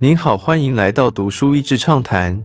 [0.00, 2.40] 您好，欢迎来到读书益智畅谈。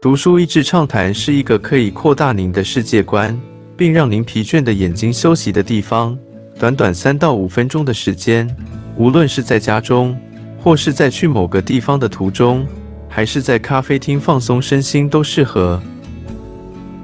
[0.00, 3.36] 读书益智畅谈是一个可以扩大您的世界观，
[3.76, 6.16] 并让您疲倦的眼睛休息的地方。
[6.60, 8.48] 短短三到五分钟的时间，
[8.96, 10.16] 无论是在家中，
[10.60, 12.64] 或是在去某个地方的途中，
[13.08, 15.82] 还是在咖啡厅放松身心，都适合。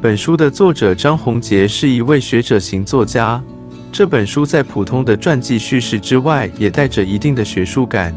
[0.01, 3.43] 本书的作者张宏杰是一位学者型作家。
[3.91, 8.15] 这本书在普通的传记叙事之外，也带着一定的学术感。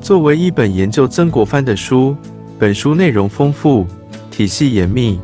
[0.00, 2.16] 作为一本研究曾国藩的书，
[2.58, 3.86] 本书内容丰富，
[4.30, 5.20] 体系严密。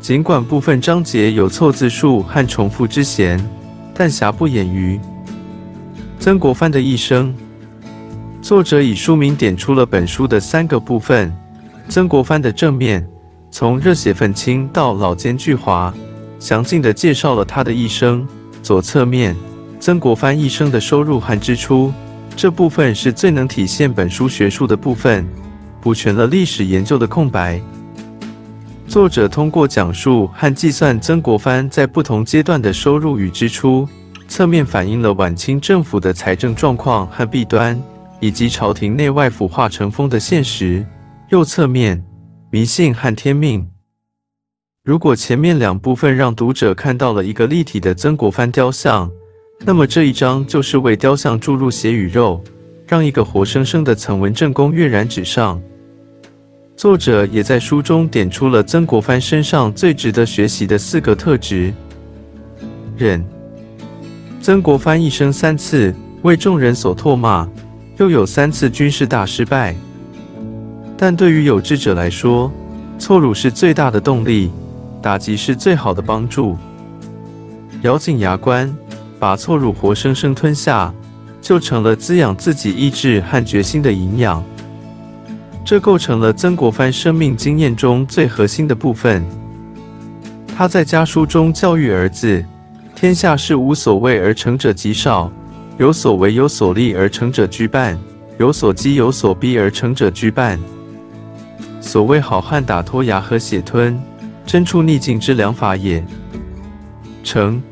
[0.00, 3.38] 尽管部分章节有错字数和重复之嫌，
[3.92, 4.98] 但瑕不掩瑜。
[6.20, 7.34] 曾国藩的一生，
[8.40, 11.34] 作者以书名点出了本书的三个部分：
[11.88, 13.04] 曾国藩的正面，
[13.50, 15.92] 从热血愤青到老奸巨猾。
[16.38, 18.26] 详尽地介绍了他的一生。
[18.62, 19.34] 左侧面，
[19.80, 21.92] 曾国藩一生的收入和支出，
[22.38, 25.26] 这部分是最能体现本书学术的部分，
[25.80, 27.60] 补全了历史研究的空白。
[28.86, 33.88] 作者通过讲述和计算曾国藩在不同阶段的收入与支出，
[34.28, 37.76] 侧面反映了晚清政府的财政状况和弊端，
[38.20, 40.86] 以及朝廷内外腐化成风的现实。
[41.30, 42.00] 右侧面，
[42.52, 43.68] 迷信和天命。
[44.84, 49.10] 如果前面两部分让读者看到了一个立体的曾国藩雕像，
[49.64, 52.42] 那么这一章就是为雕像注入血与肉，
[52.86, 55.60] 让一个活生生的曾文正公跃然纸上。
[56.76, 61.74] 作者也在书中点出了曾国藩身上最值得学习的四个特质：
[62.96, 63.24] 忍。
[64.40, 65.92] 曾国藩一生三次
[66.22, 67.48] 为众人所唾骂，
[67.96, 69.74] 又有三次军事大失败，
[70.96, 72.50] 但对于有志者来说，
[72.96, 74.50] 挫辱是最大的动力。
[75.00, 76.56] 打击是最好的帮助。
[77.82, 78.74] 咬紧牙关，
[79.18, 80.92] 把错辱活生生吞下，
[81.40, 84.42] 就成了滋养自己意志和决心的营养。
[85.64, 89.24] 这构成了曾国藩生命经验中最核心的部分。
[90.56, 92.44] 他在家书中教育儿子
[92.96, 95.30] ：“天下事无所谓而成者极少，
[95.76, 97.98] 有所为有所利而成者居半，
[98.38, 100.58] 有所积有所逼而成者居半。
[101.80, 103.98] 所谓好汉打脱牙和血吞。”
[104.48, 106.02] 真出逆境之良法也。
[107.22, 107.62] 成，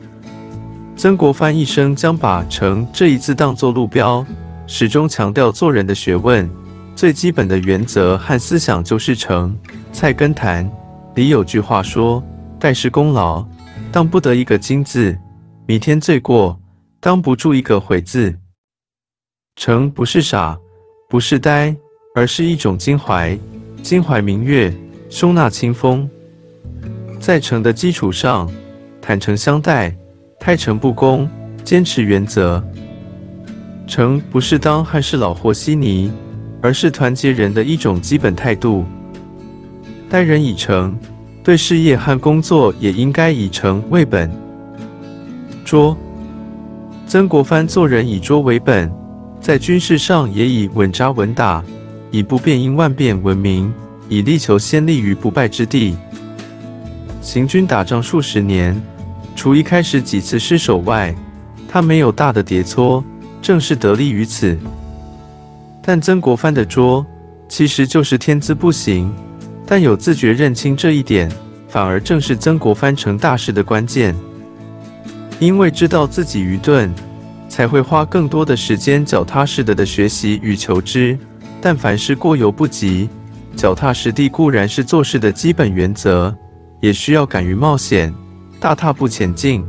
[0.97, 4.25] 曾国藩一生将把“诚”这一字当作路标，
[4.67, 6.49] 始终强调做人的学问。
[6.95, 9.55] 最基本的原则和思想就是诚。
[9.93, 10.69] 菜根谭
[11.15, 12.25] 里有句话说
[12.59, 13.47] ：“盖世功劳，
[13.93, 15.15] 当不得一个金字；
[15.67, 16.59] 弥天罪过，
[16.99, 18.35] 当不住一个悔字。”
[19.57, 20.59] 诚不是傻，
[21.11, 21.77] 不是呆，
[22.15, 23.39] 而是一种襟怀。
[23.83, 24.75] 襟怀明月，
[25.11, 26.09] 胸纳清风。
[27.21, 28.51] 在诚的基础上，
[29.03, 29.95] 坦诚相待，
[30.39, 31.29] 太诚不公，
[31.65, 32.63] 坚持原则。
[33.87, 36.13] 诚不是当汉室老和稀泥，
[36.61, 38.85] 而是团结人的一种基本态度。
[40.09, 40.97] 待人以诚，
[41.43, 44.31] 对事业和工作也应该以诚为本。
[45.65, 45.97] 拙，
[47.07, 48.93] 曾国藩做人以拙为本，
[49.41, 51.65] 在军事上也以稳扎稳打，
[52.11, 53.73] 以不变应万变闻名，
[54.09, 55.97] 以力求先立于不败之地。
[57.21, 58.81] 行军打仗数十年，
[59.37, 61.15] 除一开始几次失手外，
[61.69, 63.05] 他没有大的跌挫，
[63.43, 64.59] 正是得力于此。
[65.83, 67.05] 但曾国藩的拙，
[67.47, 69.15] 其实就是天资不行，
[69.67, 71.31] 但有自觉认清这一点，
[71.69, 74.17] 反而正是曾国藩成大事的关键。
[75.39, 76.91] 因为知道自己愚钝，
[77.47, 81.17] 才会花更多的时间脚踏实地的学习与求知。
[81.61, 83.09] 但凡事过犹不及，
[83.55, 86.35] 脚踏实地固然是做事的基本原则。
[86.81, 88.13] 也需要敢于冒险，
[88.67, 89.65] 大踏步前进。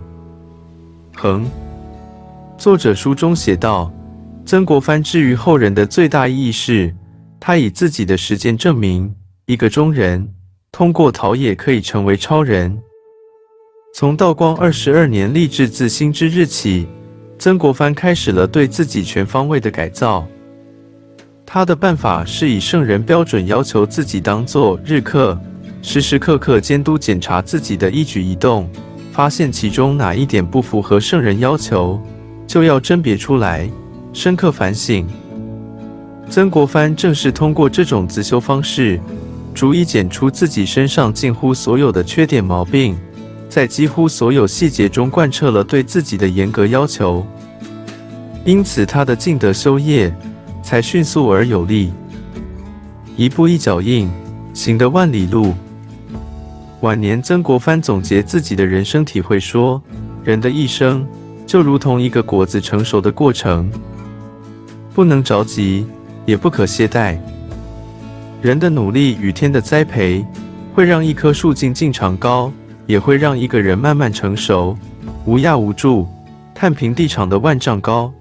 [1.15, 1.47] 恒，
[2.57, 3.93] 作者书中写道：
[4.43, 6.91] 曾国藩之于后人的最大意义是，
[7.39, 9.13] 他以自己的实践证明，
[9.45, 10.27] 一个中人
[10.71, 12.75] 通过陶冶可以成为超人。
[13.93, 16.87] 从道光二十二年立志自新之日起，
[17.37, 20.27] 曾国藩开始了对自己全方位的改造。
[21.45, 25.39] 他的办法是以圣人标准要求自己，当做日课。
[25.83, 28.67] 时时刻刻监督检查自己的一举一动，
[29.17, 31.99] 发现其中哪一点不符合圣人要求，
[32.45, 33.67] 就要甄别出来，
[34.13, 35.07] 深刻反省。
[36.29, 38.99] 曾国藩正是通过这种自修方式，
[39.55, 42.95] 逐一检出自己身上近乎所有的缺点毛病，
[43.49, 47.25] 在几乎所有细节中贯彻了对自己的严格要求，
[48.45, 50.15] 因此他的尽德修业
[50.61, 51.91] 才迅速而有力，
[53.15, 54.07] 一步一脚印，
[54.53, 55.55] 行得万里路。
[56.81, 59.81] 晚年，曾国藩总结自己的人生体会说
[60.23, 61.03] ：“人的一生
[61.47, 63.67] 就如同一个果子成熟的过程，
[64.93, 65.87] 不能着急，
[66.27, 67.17] 也不可懈怠。
[68.43, 70.23] 人的努力与天的栽培，
[70.75, 72.53] 会让一棵树静静长高，
[72.85, 74.77] 也会让一个人慢慢成熟，
[75.25, 76.07] 无压无助，
[76.53, 78.13] 探平地场的万丈高。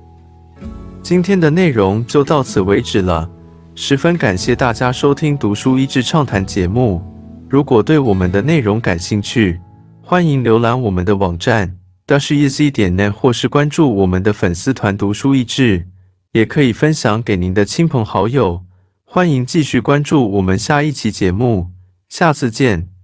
[1.02, 3.28] 今天的内容就到此为止了，
[3.74, 7.02] 十分感谢大家收听《读书益智畅谈》节目。
[7.48, 9.60] 如果对我们的内容感兴趣，
[10.02, 15.86] 欢迎浏览我们的网站 dashiz 点 net，或是关注我们的粉丝团“读书益智”，
[16.32, 18.64] 也可以分享给您的亲朋好友。
[19.04, 21.70] 欢迎继续关注我们下一期节目，
[22.08, 22.95] 下次见。